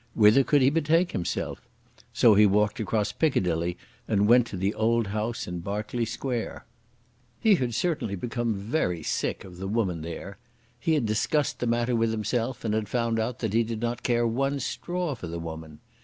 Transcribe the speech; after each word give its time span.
Whither 0.15 0.43
could 0.43 0.63
he 0.63 0.71
betake 0.71 1.11
himself? 1.11 1.61
So 2.11 2.33
he 2.33 2.47
walked 2.47 2.79
across 2.79 3.11
Piccadilly 3.11 3.77
and 4.07 4.27
went 4.27 4.47
to 4.47 4.57
the 4.57 4.73
old 4.73 5.05
house 5.09 5.47
in 5.47 5.59
Berkeley 5.59 6.05
Square. 6.05 6.65
He 7.39 7.53
had 7.53 7.75
certainly 7.75 8.15
become 8.15 8.55
very 8.55 9.03
sick 9.03 9.43
of 9.43 9.57
the 9.57 9.67
woman 9.67 10.01
there. 10.01 10.39
He 10.79 10.95
had 10.95 11.05
discussed 11.05 11.59
the 11.59 11.67
matter 11.67 11.95
with 11.95 12.09
himself 12.09 12.65
and 12.65 12.73
had 12.73 12.89
found 12.89 13.19
out 13.19 13.37
that 13.41 13.53
he 13.53 13.61
did 13.61 13.79
not 13.81 14.01
care 14.01 14.25
one 14.25 14.59
straw 14.59 15.13
for 15.13 15.27
the 15.27 15.37
woman. 15.37 15.77